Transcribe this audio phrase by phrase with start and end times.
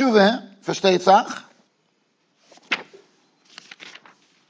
[0.00, 1.42] Tshuva, versteht sich.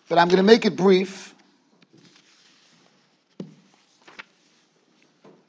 [0.09, 1.35] But I'm going to make it brief.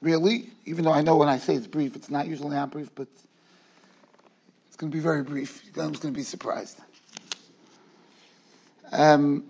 [0.01, 2.89] Really, even though I know when I say it's brief, it's not usually not brief,
[2.95, 3.07] but
[4.67, 5.61] it's going to be very brief.
[5.77, 6.79] I'm just going to be surprised.
[8.91, 9.43] Um,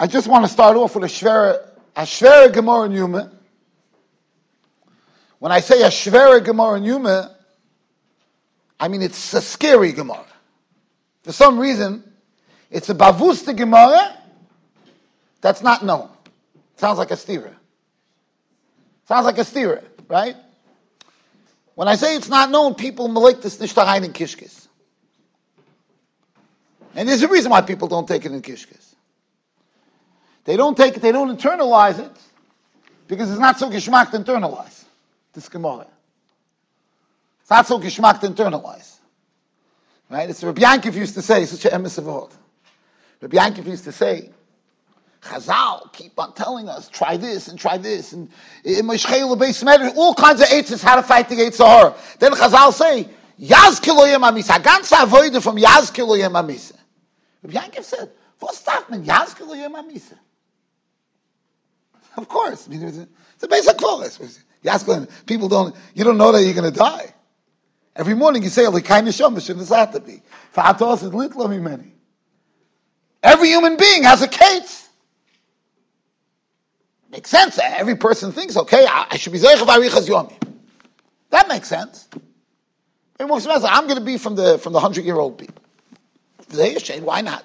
[0.00, 3.30] I just want to start off with a shvera, a shvera Gemara Yuma.
[5.38, 7.37] When I say a shvera Gemara Yuma,
[8.80, 10.26] I mean it's a scary Gemara.
[11.22, 12.04] For some reason,
[12.70, 14.16] it's a bavusta Gemara
[15.40, 16.08] that's not known.
[16.76, 17.52] Sounds like a stira.
[19.06, 20.36] Sounds like a stira, right?
[21.74, 24.66] When I say it's not known, people malik this nishtahain in kishkis.
[26.94, 28.94] And there's a reason why people don't take it in kishkis.
[30.44, 32.10] They don't take it, they don't internalize it,
[33.06, 34.84] because it's not so geschmack to internalize
[35.34, 35.86] this Gemara.
[37.48, 38.98] It's not so geschmack to internalize.
[40.10, 40.28] Right?
[40.28, 42.36] It's Rabbi Yankiv used to say, such a emes of old.
[43.22, 44.28] Rabbi Yankiv used to say,
[45.22, 48.28] Chazal keep on telling us, try this and try this, and
[48.66, 51.96] all kinds of eights how to fight the Yitzhar.
[52.18, 53.08] Then Chazal say,
[53.40, 56.76] Yaz kiloyem amisa, ganz avoide from Yaz kiloyem amisa.
[57.42, 60.18] Rabbi Yankiv said, what's that man, Yaz kiloyem amisa?
[62.18, 64.18] Of course, I mean, it's, a, basic chorus.
[65.24, 67.14] People don't, you don't know that you're going to die.
[67.98, 70.22] Every morning you say, "Likai neshama shouldn't to be."
[70.54, 71.92] Fa'atos is litlo many.
[73.22, 74.88] Every human being has a case.
[77.10, 77.58] Makes sense.
[77.58, 80.32] Every person thinks, okay, I, should be zeichav arichas yomi.
[81.30, 82.08] That makes sense.
[83.18, 85.62] I'm going to be from the from the hundred year old people.
[87.02, 87.44] Why not?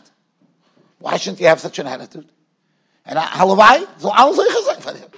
[1.00, 2.30] Why shouldn't you have such an attitude?
[3.06, 5.10] And halavai, so I'll say for him.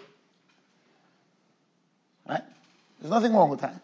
[2.27, 2.43] Right?
[2.99, 3.75] There's nothing wrong with that.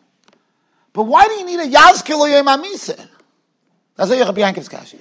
[0.93, 3.07] But why do you need a Yazkilo Yom HaMiseh?
[3.95, 4.97] That's what Rabbi Yankov's kashi.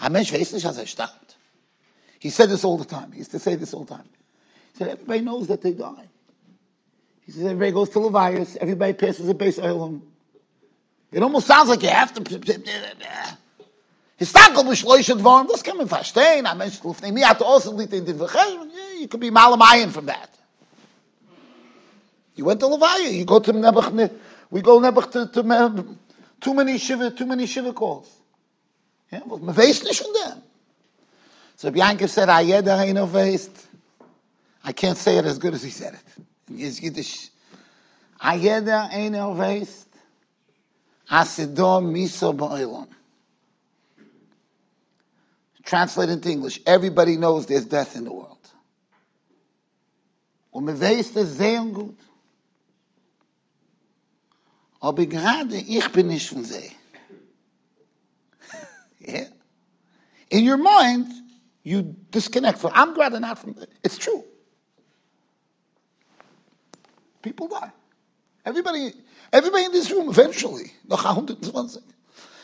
[0.00, 1.36] Hamesh weiß nicht, starbt.
[2.18, 3.12] He said this all the time.
[3.12, 4.08] He used to say this all the time.
[4.72, 6.08] He said, everybody knows that they die.
[7.26, 10.02] He says, everybody goes to Levias, everybody passes a base oilum.
[11.12, 12.20] It almost sounds like you have to...
[14.20, 18.04] Histakel b'shloisha dvorim, das kann man verstehen, a mensch lufnei mi hat also lit in
[18.04, 18.18] den
[19.00, 20.30] you could be malamayan from that.
[22.36, 24.16] You went to Levaya, you go to Nebuchadnezzar,
[24.54, 25.96] we go never to, to
[26.40, 28.08] too many shiva, too many shiva calls.
[29.10, 30.42] Yeah, well, me weiß nicht von.
[31.56, 33.50] So Bianca said, Ayeda heino veist.
[34.62, 36.24] I can't say it as good as he said it.
[36.48, 37.30] In his Yiddish.
[38.22, 39.86] Ayeda heino veist.
[41.10, 42.86] Asido miso ba'ilon.
[45.64, 46.60] Translate into English.
[46.64, 48.38] Everybody knows there's death in the world.
[50.52, 51.98] Und me weiß das sehr gut.
[54.84, 56.70] Aber gerade ich bin nicht von sie.
[59.00, 59.28] yeah.
[60.28, 61.06] In your mind,
[61.62, 64.22] you disconnect from, I'm glad not from, it's true.
[67.22, 67.72] People die.
[68.44, 68.92] Everybody,
[69.32, 71.80] everybody in this room eventually, noch 120.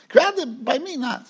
[0.09, 1.27] Granted, by me not.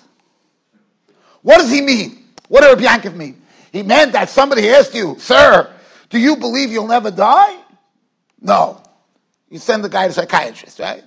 [1.41, 2.23] What does he mean?
[2.47, 3.41] What did Yankov mean?
[3.73, 5.69] He meant that somebody asked you, sir,
[6.09, 7.57] do you believe you'll never die?
[8.39, 8.80] No.
[9.51, 11.03] You send the guy to a psychiatrist, right?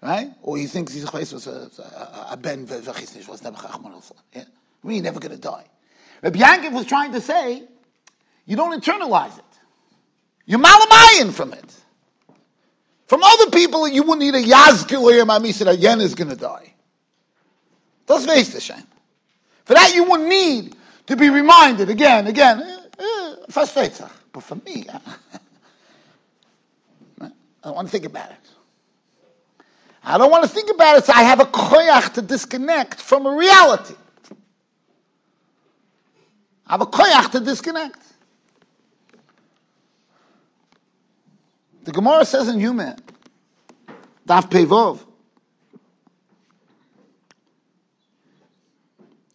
[0.00, 0.30] Right?
[0.42, 3.56] Or he thinks he's was a, a, a ben v'chisnish was never
[4.32, 4.44] Yeah?
[4.84, 5.64] We're never going to die.
[6.22, 7.64] Rabbi Yankov was trying to say,
[8.46, 9.44] you don't internalize it.
[10.46, 11.74] You're malamayan from it.
[13.06, 16.36] From other people, you wouldn't need a yazkil or your said yen is going to
[16.36, 16.74] die.
[18.06, 18.86] That's face the shame.
[19.64, 20.76] For that, you wouldn't need
[21.06, 22.62] to be reminded again, again.
[22.62, 23.34] Eh, eh,
[24.32, 24.86] but for me,
[27.64, 28.36] I don't want to think about it.
[30.02, 33.24] I don't want to think about it, so I have a koyach to disconnect from
[33.24, 33.94] a reality.
[36.66, 38.00] I have a koyach to disconnect.
[41.84, 42.96] The Gemara says in Human,
[44.26, 45.00] Daf Pevov,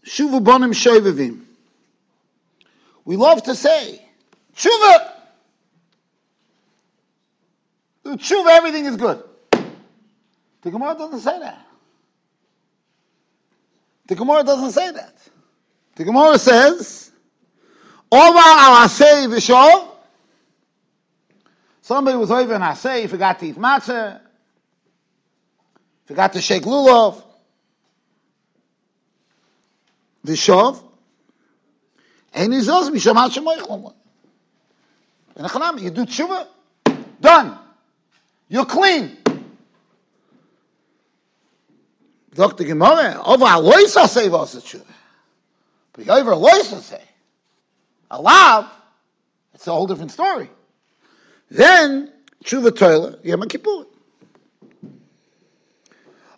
[0.05, 1.41] Shuvu bonim shoivavim.
[3.05, 4.03] We love to say,
[8.09, 8.17] Shuva!
[8.17, 9.23] Tshuva, everything is good.
[10.61, 11.65] The Gemara doesn't say that.
[14.07, 15.15] The Gemara doesn't say that.
[15.95, 17.11] The Gemara says.
[21.81, 24.19] Somebody was over in asay, forgot to eat matzah,
[26.05, 27.21] forgot to shake lulav.
[30.25, 30.83] V'shov.
[32.33, 33.93] And he says, Mishamat shemoich
[35.81, 36.47] You do tshuva,
[37.21, 37.59] done.
[38.49, 39.15] You're clean.
[42.33, 42.63] Dr.
[42.63, 44.81] Gemara, over a loisa say it true.
[45.93, 47.03] But over a loisa say.
[48.11, 48.67] A lav,
[49.53, 50.49] it's a whole different story.
[51.51, 52.11] Then,
[52.43, 53.85] tshuva toilet, Yom Kippur.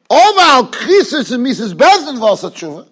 [0.09, 1.73] Over al krisis and Mrs.
[1.73, 2.85] Bezdin it true.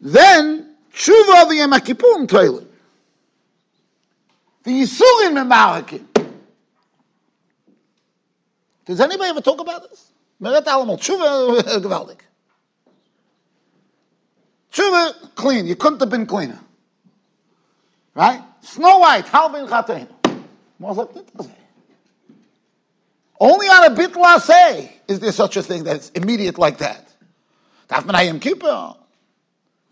[0.00, 2.70] Then, tshuva of Yom Kippur toilet.
[4.62, 6.15] The Yisurin Memarakim.
[8.86, 10.12] Does anybody ever talk about this?
[10.40, 12.20] Meret Alamol, Tshuva, uh, gewaldig.
[14.72, 15.66] Tshuva, clean.
[15.66, 16.60] You couldn't have been cleaner.
[18.14, 18.42] Right?
[18.62, 20.08] Snow White, how bin chatein?
[23.38, 27.12] Only on a bitla say is there such a thing that's immediate like that.
[27.88, 28.94] Daf Menayim Kippur,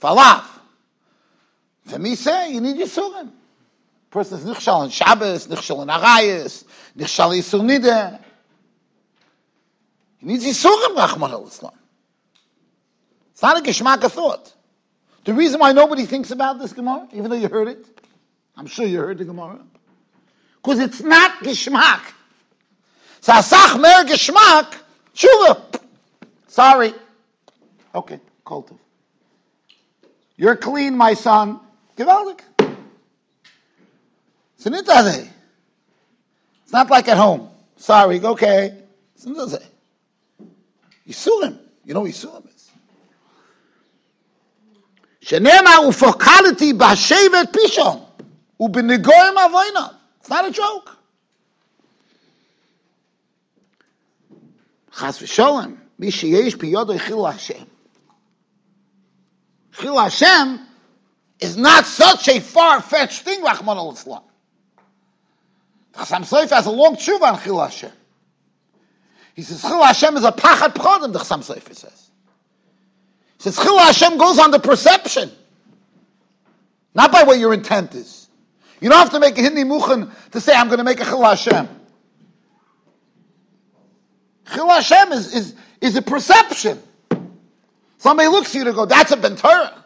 [0.00, 0.44] Falaf.
[1.86, 3.30] For me say, you need your Yisurim.
[4.10, 6.64] Person is nichshal in Shabbos, nichshal in Arayis,
[6.96, 8.23] nichshal Yisur Nideh.
[10.24, 11.74] He needs Yisurim, Rahman al-Islam.
[13.32, 14.54] It's not a geschmack of thought.
[15.26, 17.84] The reason why nobody thinks about this Gemara, even though you heard it,
[18.56, 19.60] I'm sure you heard the Gemara,
[20.62, 22.00] because it's not geschmack.
[23.20, 24.74] Sasach mer geschmack,
[25.14, 25.60] shuva.
[26.46, 26.94] Sorry.
[27.94, 28.78] Okay, kultiv.
[30.36, 31.60] You're clean, my son.
[31.98, 32.40] Gewaldig.
[34.56, 34.66] It's
[36.72, 37.50] not like at home.
[37.76, 38.78] Sorry, okay.
[39.14, 39.26] It's
[41.08, 41.58] Yisurim.
[41.84, 42.70] You know what Yisurim is?
[45.22, 48.04] Shenema ufokaliti b'shevet pishon
[48.60, 49.94] u'b'negoyim avoina.
[50.20, 50.96] It's not a joke.
[54.98, 57.66] Chas v'sholem, mi sheyesh piyodo chil Hashem.
[59.72, 60.60] Chil Hashem
[61.40, 64.22] is not such a far-fetched thing, Rahman al-Islam.
[65.94, 67.92] Chasam Soif has a long tshuva on Chil Hashem.
[69.34, 72.10] He says, Chil Hashem is a pachat pchodim, the Chassam Sofer says.
[73.38, 75.30] He says, Chil Hashem goes on the perception,
[76.94, 78.28] not by what your intent is.
[78.80, 81.04] You don't have to make a Hindi muchen to say, I'm going to make a
[81.04, 81.68] Chil Hashem.
[84.52, 86.80] Chil Hashem is, is, is a perception.
[87.98, 89.82] Somebody looks at you to go, that's a Bentorah.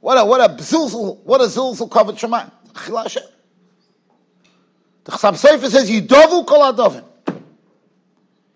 [0.00, 2.46] What a, what a zilzul, what a zilzul covered Shema.
[2.86, 3.22] Chil Hashem.
[5.04, 7.04] The Chassam Sofer says, Yidovu kol adovim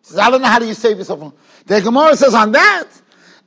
[0.07, 1.35] says, I don't know how do you save yourself.
[1.67, 2.87] The Gemara says on that,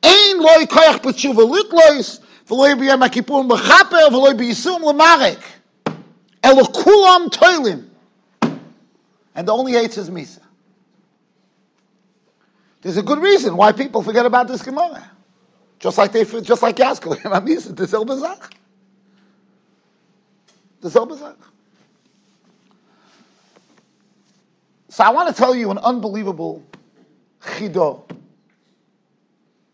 [0.04, 5.42] Ein loy koyach b'tshuva litlois, v'loy b'yam ha'kippur m'chaper, v'loy b'yisum l'marek.
[6.44, 7.86] Elo kulam toilim.
[9.36, 10.40] And the only eight is Misa.
[12.82, 15.10] There's a good reason why people forget about this Gemara.
[15.80, 18.52] Just like they, just like Yaskel, Misa, the Zel Bezach.
[20.82, 21.08] The Zel
[25.00, 26.62] So I want to tell you an unbelievable
[27.42, 28.04] chido.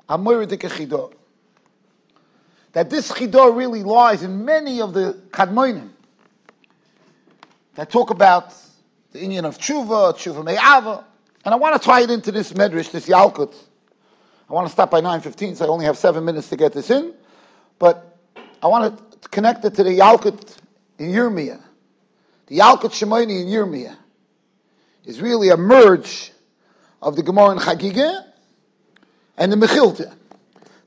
[0.08, 1.14] A chido.
[2.74, 5.90] That this chido really lies in many of the kadmoinim
[7.74, 8.54] that talk about
[9.14, 11.04] the Indian of tshuva, tshuva me'ava,
[11.44, 13.56] and I want to tie it into this medrash, this yalkut.
[14.48, 16.92] I want to stop by 9.15, so I only have seven minutes to get this
[16.92, 17.16] in,
[17.80, 18.16] but
[18.62, 20.56] I want to connect it to the yalkut
[21.00, 21.64] in Yirmiyah,
[22.46, 23.98] the yalkut Shimoni in Yirmiyah
[25.06, 26.32] is really a merge
[27.02, 28.26] of the Gemara and Chagigah
[29.38, 30.14] and the Mechilta.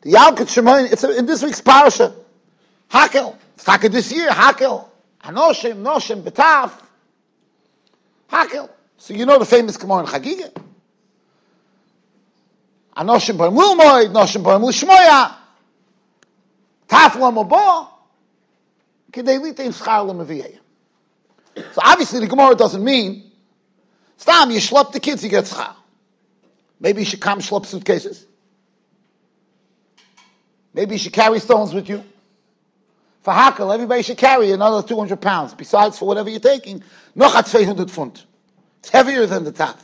[0.02, 2.14] The Yalkut Shemayin, it's in this week's parasha.
[2.90, 3.36] Hakel.
[3.54, 4.88] It's Hakel this year, Hakel.
[5.24, 6.72] Anoshim, Noshim, Betaf.
[8.30, 8.68] Hakel.
[8.96, 10.52] So you know the famous Gemara and Chagigah.
[12.96, 15.36] Anoshim Barim Lilmoid, Noshim Barim Lishmoya.
[16.88, 17.88] Tafla Mabo.
[19.12, 20.58] Kedei Litein Schar
[21.54, 23.27] So obviously the Gemara doesn't mean
[24.18, 25.74] Stam, you schlep the kids, you get schar.
[26.80, 28.26] Maybe you should come schlep suitcases.
[30.74, 32.04] Maybe you should carry stones with you.
[33.22, 35.54] For Hakel, everybody should carry another 200 pounds.
[35.54, 36.82] Besides, for whatever you're taking,
[37.14, 38.22] noch at 200 fund.
[38.80, 39.78] It's heavier than the top.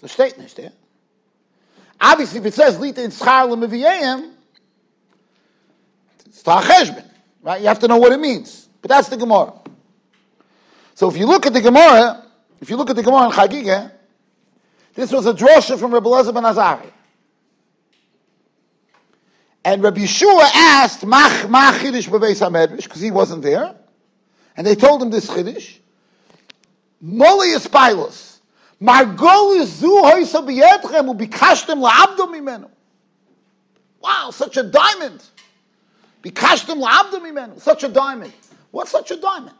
[0.00, 0.72] The statement is there.
[2.00, 4.32] Obviously, if it says lita in schar lemiviyayim,
[6.26, 7.08] it's ta'acheshben,
[7.42, 7.60] right?
[7.60, 8.68] You have to know what it means.
[8.80, 9.52] But that's the Gemara.
[10.94, 12.24] So if you look at the Gemara,
[12.60, 13.92] if you look at the Gemara in Chagigah,
[14.94, 16.90] this was a drosha from Rabbi Elazar ben Azari.
[19.64, 23.74] And Rabbi Yeshua asked, Mach, mach Chiddush b'beis HaMedrash, because he wasn't there.
[24.56, 25.78] And they told him this Chiddush.
[27.02, 28.40] Moli is Pilos.
[28.80, 32.68] Margol zu hoisa b'yetchem ubikashtem la'abdo mimenu.
[34.00, 35.22] Wow, such a diamond.
[36.22, 37.60] Bikashtem la'abdo mimenu.
[37.60, 38.32] Such a diamond.
[38.72, 39.54] What's such a diamond?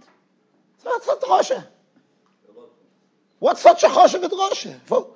[0.85, 1.65] That's not drosha.
[3.39, 5.07] What's such a choshev drosha?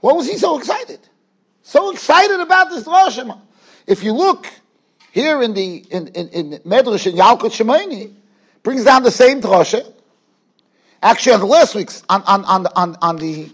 [0.00, 1.00] Why was he so excited?
[1.62, 3.40] So excited about this drosha.
[3.86, 4.46] If you look
[5.12, 8.12] here in the in in, in Medrash in Yalkut Shimoni,
[8.62, 9.92] brings down the same drosha.
[11.02, 13.50] Actually, on the last week's on on on on, on the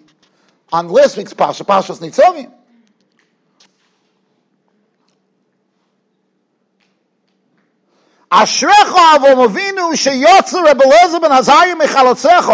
[0.73, 2.53] on last week's parsha, Parshas Nitzavim.
[8.32, 12.52] אשריך אבו אבינו שיוצא רב אליעזר בן עזריה מחלציך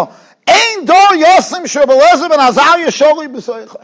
[0.47, 3.75] אין דור יוסם שרב אליעזר בן עזריה שורי בסויך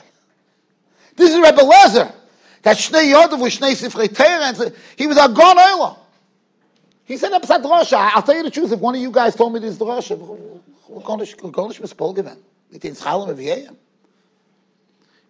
[1.16, 2.13] This is Rebbe Lezer.
[2.62, 4.72] That Shnei Yodav with Shnei Sifrei Torah.
[4.96, 5.98] He was a Gon Oila.
[7.04, 9.51] He said, Absat Drosha, I'll tell you the truth, if one of you guys told
[9.51, 10.18] me this Drosha,
[10.88, 12.38] Gonish Mispol given.
[12.72, 13.75] It in Schalim of Yehem.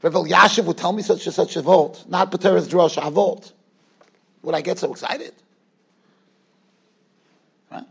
[0.01, 3.51] Rebbe Yashiv would tell me such a such a vote, not Pateras Drosha, a vote.
[4.43, 5.33] Would I get so excited?
[7.74, 7.84] Right?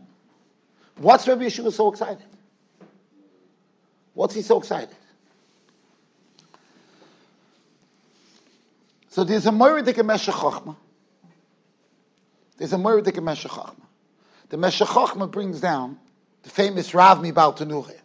[0.96, 2.24] What's Rebbe Yeshua so excited?
[4.14, 4.94] What's he so excited?
[9.10, 10.76] So there's a Moiridik Meshech Chochmah.
[12.56, 13.76] There's a Moiridik Meshech Chochmah.
[14.48, 15.98] The Chochmah brings down
[16.42, 17.98] the famous Rav Mibal Tanurah.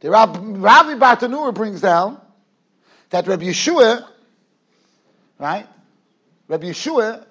[0.00, 2.20] The Rav, Rav Mibal Tanurah brings down
[3.10, 4.06] that Rabbi Yeshua,
[5.38, 5.66] right?
[6.48, 7.24] Rabbi Yeshua,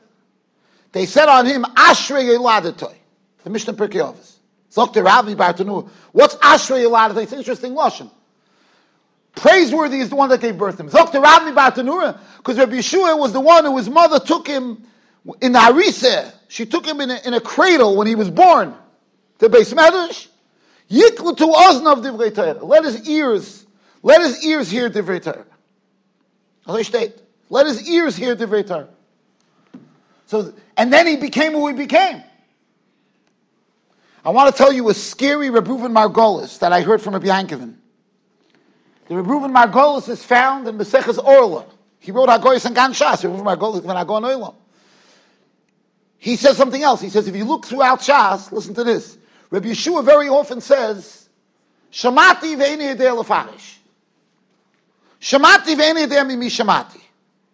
[0.91, 2.95] they said on him, Ashrei Yeladatoy.
[3.43, 4.37] The Mishnah Pirkei Avos.
[4.75, 5.89] Rav Mibal Tanurah.
[6.11, 7.23] What's Ashrei Yeladatoy?
[7.23, 8.09] It's an interesting Lashon.
[9.35, 10.89] Praiseworthy is the one that gave birth to him.
[10.89, 14.83] Zok Rabbi Bartanura, because Rabbi Yeshua was the one who his mother took him
[15.41, 16.31] in the Hariseh.
[16.49, 18.75] She took him in a, in a cradle when he was born.
[19.39, 20.27] The Beis Medrash.
[20.89, 22.63] Yiklu to Ozna of Divrei Torah.
[22.63, 23.65] Let his ears,
[24.03, 25.45] let his ears hear Divrei Torah.
[27.49, 28.89] Let his ears hear Divrei Torah.
[30.27, 32.21] So, and then he became who he became.
[34.25, 37.75] I want to tell you a scary Rebruven Margolis that I heard from Rabbi Yankovin.
[39.07, 41.65] The Reuven Margolis is found in Meseches Orla.
[41.99, 43.23] He wrote Hagoyis and Gan Shas.
[43.23, 44.55] Reuven Margolis when Hagon Oilam.
[46.17, 47.01] He says something else.
[47.01, 49.17] He says, if you look throughout Shas, listen to this.
[49.51, 51.27] Rabbi Yeshua very often says,
[51.91, 53.75] Shamati ve'eni yedei lefarish.
[55.19, 57.01] Shamati ve'eni yedei mimi shamati.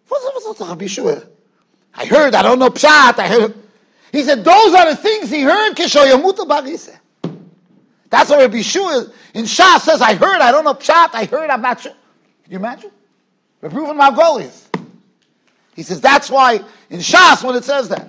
[0.06, 1.28] What's that, Rabbi Yeshua?
[1.94, 3.54] I heard, I don't know pshat, I heard.
[4.12, 5.76] He said, those are the things he heard.
[5.76, 5.94] That's
[8.28, 11.62] what Rabbi Yeshua in Shah says, I heard, I don't know Pshat, I heard, I'm
[11.62, 11.92] not sure.
[12.42, 12.90] Can you imagine?
[13.62, 14.66] Reuven Margolis.
[15.76, 18.08] He says, that's why in Shas when it says that.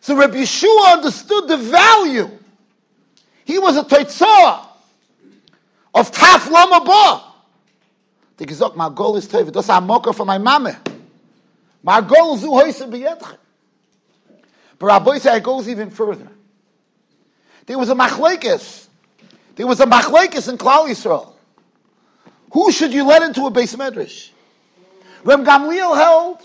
[0.00, 2.30] So Rabbi Yeshua understood the value.
[3.44, 4.66] He was a Teitzah
[5.94, 7.24] of Taf Lama Ba.
[8.36, 10.78] The Gizok Margolis Teiv, das a mocker for my mama.
[11.84, 13.38] Margol zu hoise.
[14.78, 16.28] But Rabbi it goes even further.
[17.66, 18.88] There was a machlekes.
[19.56, 21.32] There was a machlekes in Klal Yisrael.
[22.52, 24.30] Who should you let into a base medrash?
[25.24, 26.42] Rem Gamliel held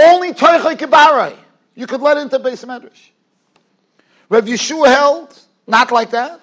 [0.00, 1.36] only Toichai Kibarai.
[1.74, 3.10] You could let into base medrash.
[4.28, 6.40] Rev Yeshua held not like that.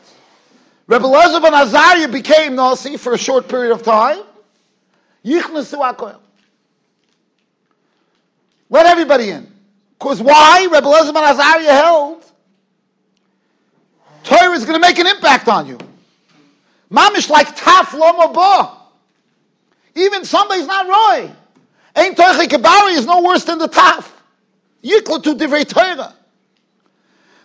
[0.88, 4.24] Reb Elazar ben Azariah became Nasi for a short period of time.
[5.24, 6.20] Yichnasu Akoyel.
[8.70, 9.57] Let everybody in.
[10.00, 10.68] Because why?
[10.72, 12.24] Reb Elazar ben Azariah held
[14.28, 15.78] Torah is going to make an impact on you.
[16.92, 18.74] Mamish like taf loma ba.
[19.96, 21.32] Even somebody's not roy.
[21.96, 24.12] Ain't Torah Kabari is no worse than the taf.
[24.84, 26.14] Yikla to divrei Torah.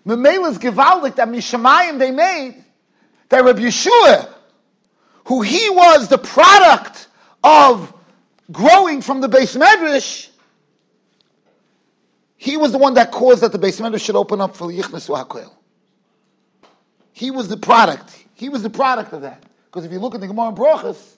[0.05, 2.65] Memela's gewaldik that Mishamayim they made
[3.29, 4.29] that Rabbi Yeshua,
[5.27, 7.07] who he was the product
[7.45, 7.95] of
[8.51, 10.29] growing from the base medrash,
[12.43, 15.49] he was the one that caused that the basement should open up for Yichnas HaKoel.
[17.13, 18.27] He was the product.
[18.35, 19.45] He was the product of that.
[19.67, 21.15] Because if you look at the Gemara in Brochus,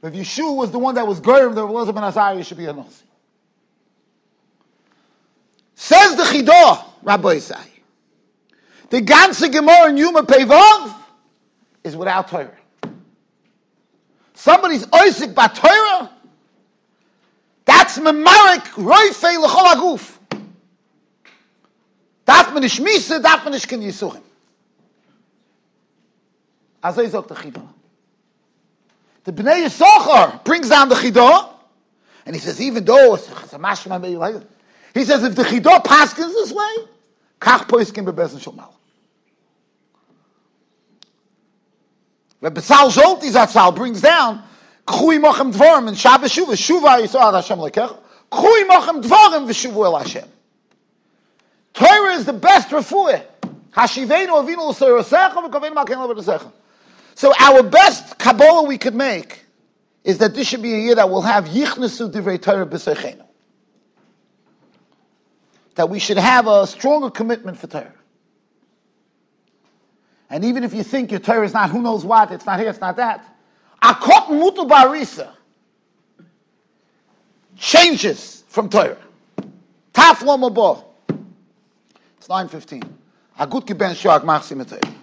[0.00, 2.72] if Yeshua was the one that was Goyim, the Elazar ben Azariah should be a
[2.72, 3.04] Nasi.
[5.74, 7.66] Says the Chidah, Rabbi Isai,
[8.90, 10.94] the ganze Gemara in Yuma Pevav
[11.82, 12.56] is without Torah.
[14.34, 16.12] Somebody's Isaac by Torah,
[17.64, 20.18] that's Memarik Roifei L'chol.
[22.52, 24.22] Man nicht miese, darf man nicht ken Yisuchim.
[26.82, 27.62] Also sagt der Chidah.
[29.24, 31.48] The Bnei Yisachar brings down the Chidah,
[32.24, 34.44] and he says, even though it's a mashma
[34.94, 36.86] he says, if the Chidah paskins this way,
[37.40, 38.72] kach poiskin bebezin shomal.
[42.40, 44.42] Rabbi Sal Zolti Zatzal brings down,
[44.86, 47.96] Kchui mochem dvorim in Shabbos Shuva, Shuva Yisrael Hashem lekech,
[48.32, 50.28] Kchui mochem dvorim v'shuvu el Hashem.
[51.74, 53.24] Torah is the best refuah.
[57.14, 59.44] So our best Kabbalah we could make
[60.02, 63.24] is that this should be a year that will have Yichnesu Divrei Torah B'Seichenu.
[65.76, 67.94] That we should have a stronger commitment for Torah.
[70.28, 72.70] And even if you think your Torah is not who knows what, it's not here,
[72.70, 73.24] it's not that.
[73.82, 75.32] Akot Mutu Barisa
[77.56, 78.98] changes from Torah.
[79.92, 80.84] Taf Lomabo.
[82.20, 82.82] It's 9:15.
[83.38, 84.99] A gut geben shark machs mit dir.